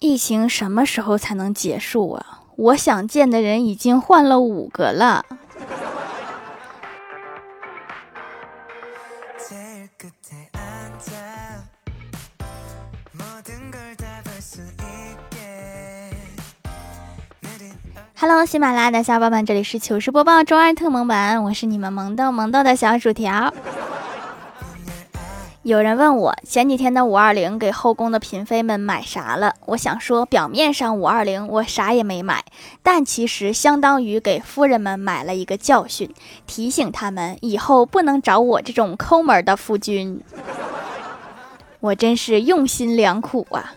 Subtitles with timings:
[0.00, 2.42] 疫情什么时候才能结束啊？
[2.54, 5.26] 我想见的人已经换了五个了。
[18.20, 23.52] Hello，喜马拉雅的小伙伴们，这里是糗事播报周二特萌版，我是你们萌豆萌豆的小薯条。
[25.68, 29.52] 有人问我前几天的五二零给后宫的嫔妃们买啥了？
[29.66, 32.42] 我想说，表面上五二零我啥也没买，
[32.82, 36.10] 但其实相当于给夫人们买了一个教训，
[36.46, 40.22] 提醒他们以后不能找我这种抠门的夫君。
[41.80, 43.74] 我真是用心良苦啊！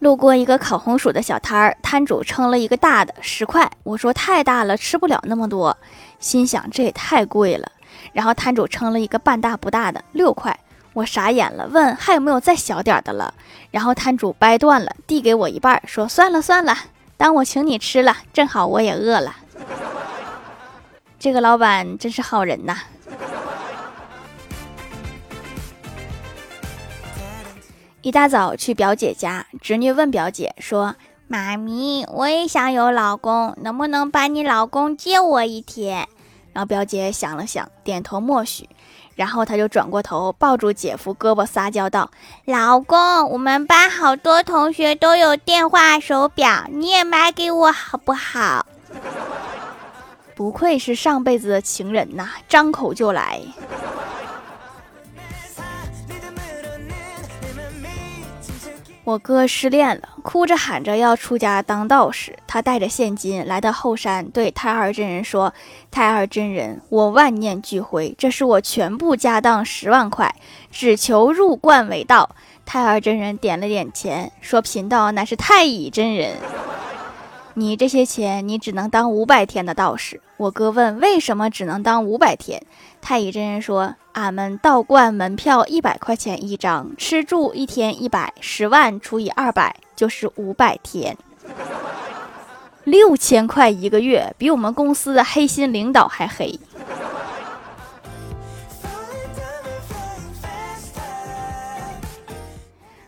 [0.00, 5.76] 路过一个烤红薯的小摊儿，摊主称了一个大的十块，我说太大了，吃不了那么多，
[6.18, 7.70] 心想这也太贵了。
[8.14, 10.58] 然后摊主称了一个半大不大的六块，
[10.94, 13.34] 我傻眼了，问还有没有再小点的了。
[13.70, 16.74] 然后摊主掰断了，递给我一半，说算了算了，
[17.18, 19.36] 当我请你吃了，正好我也饿了。
[21.18, 22.78] 这个老板真是好人呐。
[28.02, 30.94] 一大早去表姐家，侄女问表姐说
[31.28, 36.08] ：“妈咪，我也想有老公，能不能把你老公借我一天？”
[36.54, 38.66] 然后表姐想了想，点头默许。
[39.16, 42.10] 然后她就转过头，抱住姐夫胳膊撒娇道
[42.46, 48.64] ：“老公，我们班好多同学都有电话手表，你也买给我好不好？”
[50.34, 53.42] 不愧是上辈子的情人呐，张口就来。
[59.02, 62.38] 我哥失恋了，哭着喊着要出家当道士。
[62.46, 65.52] 他带着现金来到后山，对太二真人说
[65.90, 70.34] ：“太二真人，我万念俱灰，这是我全部家当十万块，
[70.70, 76.36] 只求入观为道。”太二真人点了点钱，说：“贫道乃是太乙真人，
[77.54, 82.62] 你这些钱，你只能当五百天的道士。”我哥问：“为什么只能当五百天？”
[83.00, 83.94] 太乙真人说。
[84.12, 91.16] 俺们道观门票一百块钱一张，吃住一天一百，十万除以二百就是五百天，
[92.82, 96.58] 六千块一个月，比我们公司的黑心领导还黑。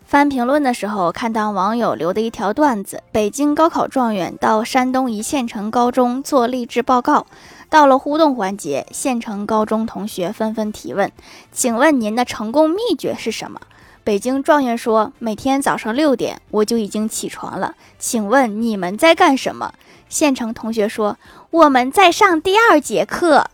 [0.06, 7.26] 翻评论的时候，看到网友留的一条段子：北京高考状元到山东一县城高中做励志报告。
[7.72, 11.10] 到了互动环节，县城高中同学纷纷提问
[11.50, 13.58] ：“请问您的成功秘诀是什么？”
[14.04, 19.72] 北京状元说：“每天早上六点我就已经起床了。”请问你们在干什么？
[20.10, 21.16] 县城同学说
[21.48, 23.46] ：“我们在上第二节课。”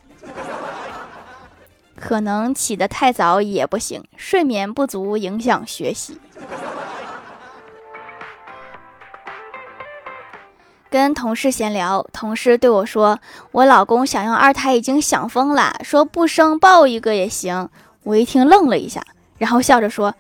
[1.95, 6.19] 可能起得太早也不行，睡眠不足影响学习。
[10.91, 13.19] 跟同事闲聊，同事对我说
[13.53, 17.69] ：“我老公想要二胎已经想疯了，说不生抱一个也行。”
[18.05, 19.05] 我一听愣了一下，
[19.37, 20.15] 然后笑着说：“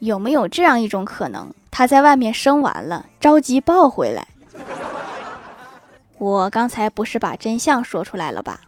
[0.00, 4.26] 有没有这样一种可能，他在外面生完了，着急抱回来？”
[6.18, 8.60] 我刚才不是把真相说出来了吧？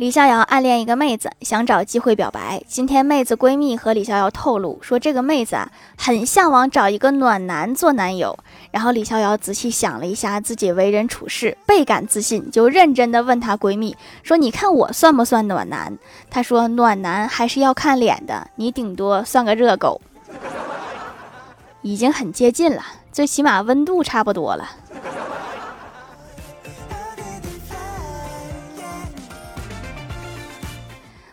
[0.00, 2.62] 李逍遥暗恋一个妹子，想找机会表白。
[2.66, 8.38] 今天妹子闺蜜和李逍遥透露说，这个妹子啊，很向往找一个暖男做男友。
[8.70, 15.98] 然后李逍遥仔细想了一下自己为人处事，倍感自信，就认真的问她闺蜜说：“你看我算不算暖男？”
[16.30, 20.00] 她说：“暖男还是要看脸的，你顶多算个热狗。”
[21.82, 22.82] 已经很接近了，
[23.12, 24.66] 最起码温度差不多了。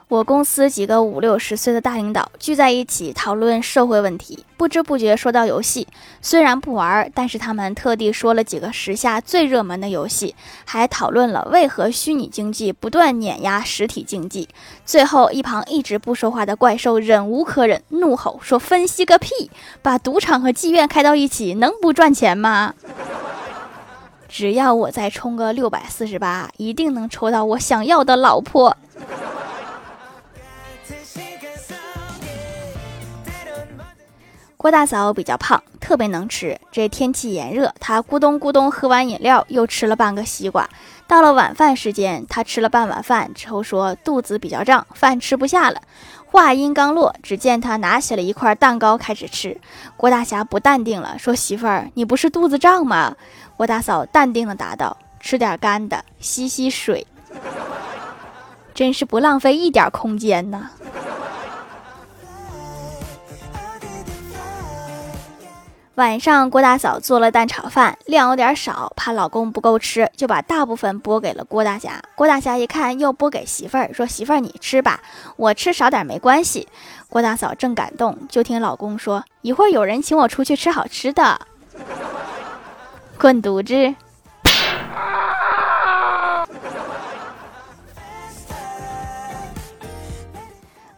[0.09, 5.85] 我公司几个五六十岁的大领导聚在一起讨论社会问题，不知不觉说到游戏。
[6.21, 14.47] 虽然不玩，但是他们特地说了几个时下最热门的游戏，还讨论了为何虚拟经济不断碾压实体经济。
[14.85, 19.51] 最后，一旁一直不说话的怪兽忍无可忍，怒吼说：“分析个屁！
[19.81, 22.73] 把赌场和妓院开到一起，能不赚钱吗？
[24.29, 28.77] 只要我再充个六百四十八，一定能抽到我想要的老婆。”
[34.57, 36.59] 郭大嫂比较胖，特别能吃。
[36.71, 40.67] 这天气炎热，她咕咚咕咚喝完饮料，又吃了半个西瓜。
[41.05, 45.79] 到了晚饭时间，她吃了半碗饭之后说肚子比较胀，饭吃不下了。
[46.25, 49.61] 话音刚落，只见她拿起了一块蛋糕开始吃。
[49.95, 53.15] 郭大侠不淡定了，说：“媳妇儿，你不是肚子胀吗？”
[53.55, 57.05] 郭大嫂淡定的答道：“吃点干的，吸吸水。
[58.73, 60.71] 真是不浪费一点空间呐！
[65.97, 71.99] 晚上，郭大嫂做了蛋炒饭，量有点少，怕老公不够吃，就把大部分拨给了郭大侠。
[72.13, 74.99] 郭大侠一看，又拨给媳妇儿，说：“媳妇儿，你吃吧，
[75.37, 76.67] 我吃少点没关系。”
[77.09, 81.41] 郭大嫂正感动，就听老公说：“一会儿有人请我出去吃好吃的，
[83.17, 83.95] 滚犊子！”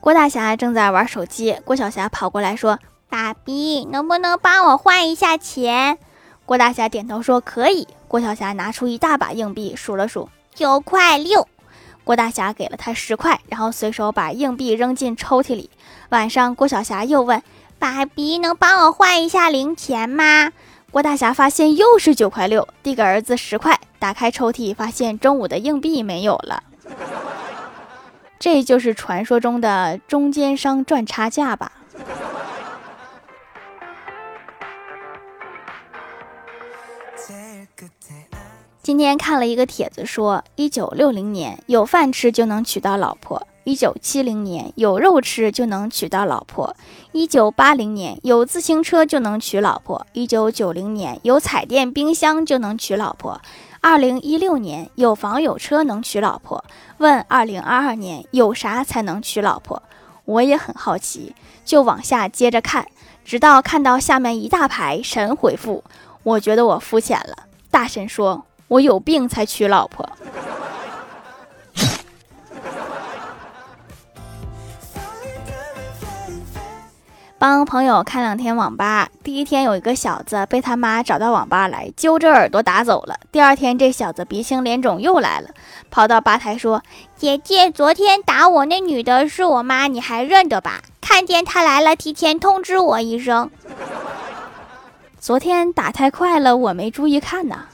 [0.01, 5.97] 郭大侠正在玩手机，郭小霞跑过来说：“爸比，能不能帮我换一下钱？”
[6.45, 11.47] 郭大侠点头说：“可以。”郭小霞拿出一大把硬币，数了数，九块六。
[12.03, 15.69] 郭大侠给了他十块，然后随手把硬币扔进抽屉里。
[16.09, 17.43] 晚上，郭小霞又问
[17.77, 20.51] ：“爸比，能帮我换一下零钱吗？”
[20.89, 26.63] 郭大侠发现又是九块六，递给儿子十块，打开抽屉，发现中午的硬币没有了。
[28.39, 31.73] 这就是传说中的中间商赚差价吧？
[38.89, 46.75] 今天看了一个帖子，说一九六零年有饭吃就能娶到老婆，一九七零年有肉吃就能娶到老婆，
[47.11, 53.39] 一九八零年有自行车就能娶老婆，一九九零年有彩电、冰箱就能娶老婆。
[53.79, 56.65] 二零一六年有房有车能娶老婆，
[56.97, 59.83] 问二零二二年有啥才能娶老婆？
[60.25, 62.87] 我也很好奇，就往下接着看，
[63.23, 65.83] 直到看到下面一大排神回复，
[66.23, 67.45] 我觉得我肤浅了。
[67.69, 70.07] 大神说我有病才娶老婆。
[77.39, 83.15] 帮朋友看两天网吧，第一天有一个小子被他妈找到网吧来，揪着耳朵打走了。
[83.31, 85.49] 第二天这小子鼻青脸肿又来了，
[85.89, 86.83] 跑到吧台说
[87.15, 90.81] ：“姐姐，昨天打我那女的是我妈，你还认得吧？
[90.99, 93.49] 看见她来了，提前通知我一声。”
[95.17, 97.65] 昨天打太快了，我没注意看呢。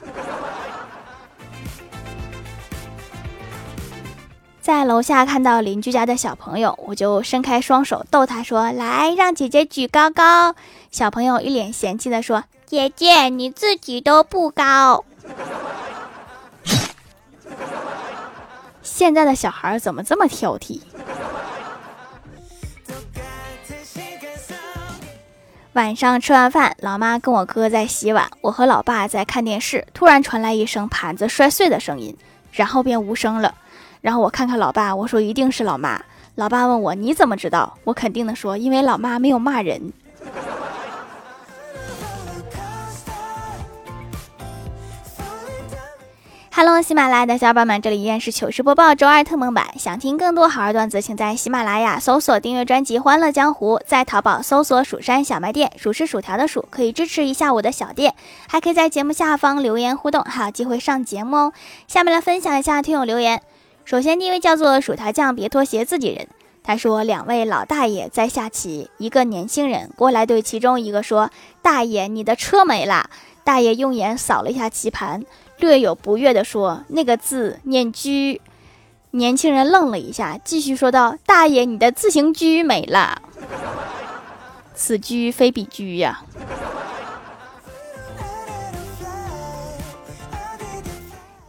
[4.66, 10.56] 在楼下看到邻居家的小朋友，我就伸开双手逗他说：“来，让姐姐举高高。”
[10.90, 15.04] 小朋友一脸嫌弃的说：“姐姐你自己都不高。
[18.82, 20.80] ”现在的小孩怎么这么挑剔？
[25.74, 32.16] 晚上吃完饭，老妈跟我哥在洗碗，我和老爸在看电视，突然传来一声盘子摔碎的声音，
[32.50, 33.54] 然后便无声了。
[34.00, 36.00] 然后我看看老爸，我说一定是老妈。
[36.34, 37.78] 老爸问我你怎么知道？
[37.84, 39.92] 我肯定的说，因为老妈没有骂人。
[46.52, 49.66] Hello，喜马拉雅的小伙伴们，这里依然是糗事播报周二特蒙版。
[49.78, 58.14] 想听更多好玩段子，请在喜马拉雅搜索订阅专辑《欢乐江湖》，在淘宝搜索“蜀山小卖店”，数是薯条的数，可以支持一下我的小店。
[58.48, 61.52] 还可以在节目下方留言互动，还有机会上节目哦。
[61.86, 63.42] 下面来分享一下听友留言。
[63.86, 66.26] 首先，第一位叫做薯条酱，别拖鞋，自己人。
[66.64, 71.30] 他说，两位老大爷在下棋，一个年轻人过来对其中一个说
[71.62, 73.08] ：“大爷，你的车没了。”
[73.44, 75.24] 大爷用眼扫了一下棋盘，
[75.58, 78.10] 略有不悦地说：“那个字念车。”
[79.12, 83.22] 年轻人愣了一下，继续说道：“大爷，你的自行车没了。”
[84.74, 86.24] 此车非彼车呀。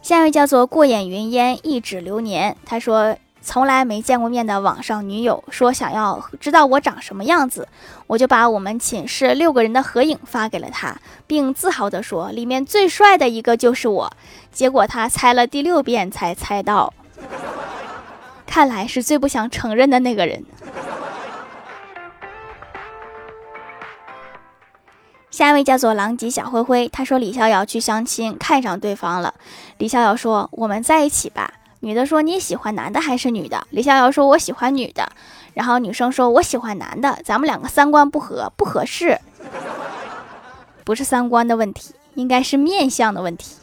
[0.08, 2.56] 下一位叫做过眼云烟，一指流年。
[2.64, 7.68] 他说，从来没见过面的网上女友说想要知道我长什么样子，
[8.06, 10.96] 我就把我们寝室六个人的合影发给了他，
[11.26, 14.10] 并自豪地说里面最帅的一个就是我。
[14.50, 16.94] 结果他猜了第六遍才猜到，
[18.46, 20.42] 看来是最不想承认的那个人。
[25.38, 29.32] 下一位叫做狼藉小灰灰，他说李逍遥去相亲，看上对方了。
[29.76, 35.08] 李逍遥说：“我们在一起吧。”女的说：“你喜欢男的还是女的？”李逍遥说：“我喜欢女的。”
[35.54, 39.16] 然后女生说：“我喜欢男的，咱们两个三观不合，不合适。”
[40.82, 43.54] 不是三观的问题，应该是面相的问题。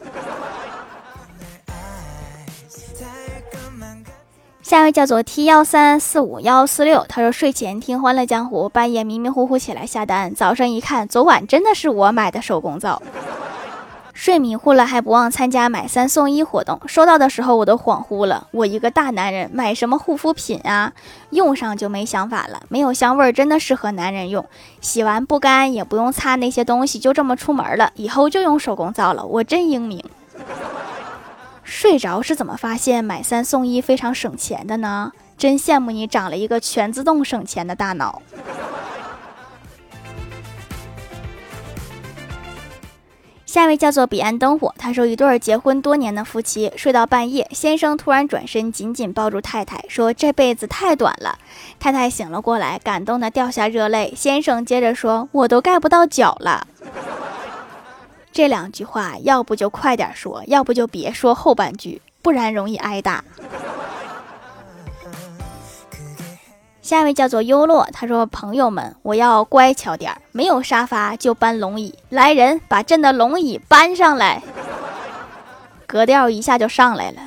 [4.65, 13.00] 下一位叫做 T 幺三四五幺四六，他说睡前听欢乐江湖，半夜迷迷糊糊起来下单，早上一看，昨晚真的是我买的手工皂。
[14.12, 20.93] 睡迷糊了还不忘参加买三送一活动，收到的时候我都恍惚了，我一个大男人买什么护肤品啊？
[21.29, 24.43] 用上就没想法了，没有香味儿，真的适合男人用，
[24.81, 30.03] 洗完不干也不用擦那些东西，就这么出门了，以后就用手工皂了，我真英明。
[31.65, 35.12] 睡着是怎么发现买三送一非常省钱的呢？
[35.38, 38.22] 真羡慕你长了一个全自动省钱的大脑。
[43.45, 51.39] 下一位叫做彼岸灯火，他说一对结婚多年的夫妻睡到半夜，先生突然转身紧紧抱住太太，说这辈子太短了。
[51.79, 54.13] 太太醒了过来，感动的掉下热泪。
[54.15, 56.67] 先生接着说，我都盖不到脚了。
[58.36, 63.24] 这两句话，要不就快点说，要不就别说后半句，不然容易挨打。
[66.82, 71.98] 下一位叫做优洛，他说：“朋友们，我要乖巧点儿，没有沙发就搬龙椅。
[72.10, 74.44] 来人，把朕的龙椅搬上来。”
[75.88, 77.22] 格调一下就上来了。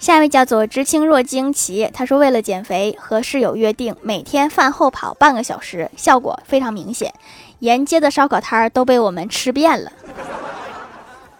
[0.00, 7.12] 下一位叫做知青若惊奇，他说为了减肥，和室友约定每天饭后跑半个小时，效果非常明显，
[7.58, 9.92] 沿街的烧烤摊儿都被我们吃遍了，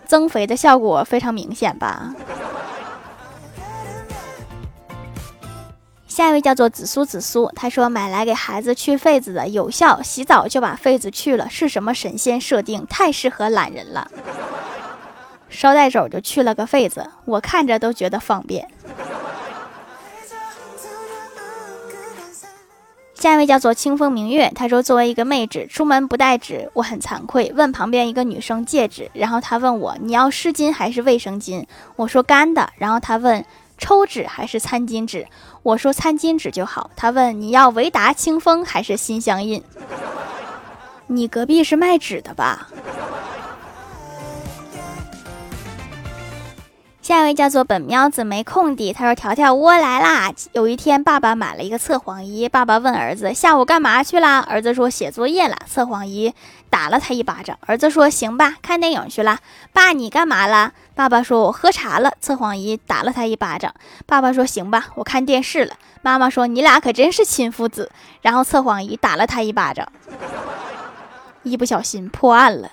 [0.05, 2.15] 增肥的效果非常明显吧？
[6.07, 12.87] 下一位叫做紫苏紫苏，他说买来给孩子去痱子的，有效，洗澡就把痱子去了，是什么神仙设定？
[12.87, 14.11] 太适合懒人了。
[15.51, 18.69] 捎带手就去了个痱子，我看着都觉得方便。
[23.15, 27.53] 下一位叫做清风明月，他说作为一个妹纸，出门不带纸，我很惭愧。
[27.55, 31.67] 问旁边一个女生借纸，然后他问我你要湿巾还是卫生巾？
[31.97, 32.71] 我说干的。
[32.79, 33.45] 然后他问
[33.77, 35.27] 抽纸还是餐巾纸？
[35.63, 36.91] 我说餐巾纸就好。
[36.97, 39.63] 他问你要维达清风还是心相印？
[41.09, 42.69] 你隔壁是卖纸的吧？
[47.11, 56.33] 下一位叫做本喵子没空的，他说：“条条我来啦。”有一天，爸爸买了一个测谎仪，爸爸问儿子：“下午干嘛去啦？”儿子说：“写作业了。”测谎仪
[56.71, 57.59] 打了他一巴掌。
[57.67, 59.41] 儿子说：“行吧，看电影去了。”
[59.75, 60.73] 爸，你干嘛了？
[60.95, 63.75] 爸爸说：“我喝茶了。”测谎仪打了他一巴掌。
[64.07, 67.91] 爸爸说：“行吧，我看电视了。”妈妈说：“你俩可真是亲父子。”
[68.23, 69.85] 然后测谎仪打了他一巴掌，
[71.43, 72.71] 一不小心破案了。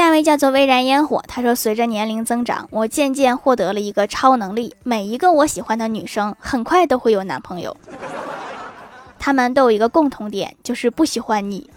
[0.00, 7.76] 下一位叫做微燃烟火，他说：“随着年龄增长，我渐渐获得了一个超能力，每一个我喜欢的女生很快都会有男朋友，
[9.18, 11.68] 他们都有一个共同点，就是不喜欢你。”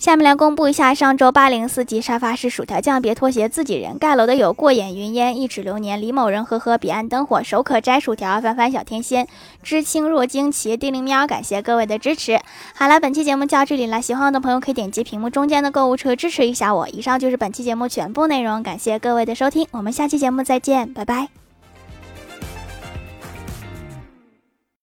[0.00, 9.28] 下面来公布一下上周八零四级沙发是薯条酱，别拖鞋，自己人盖楼的有过眼云烟、一指流年、李某人、呵呵、彼岸灯火、手可摘薯条、凡凡小天仙、
[9.62, 12.40] 知青若惊奇、叮铃喵，感谢各位的支持。
[12.74, 16.88] 好了，本期节目就到这里了，喜欢我的朋友可以点击屏幕中间的购物车支持一下我。
[16.88, 21.39] 以上就是本期节目全部内容，感谢各位的收听，我们下期节目再见，拜拜。